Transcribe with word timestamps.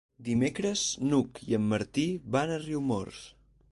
Dimecres 0.27 0.85
n'Hug 1.09 1.41
i 1.49 1.57
en 1.59 1.67
Martí 1.73 2.07
van 2.37 2.55
a 2.57 2.61
Riumors. 2.65 3.21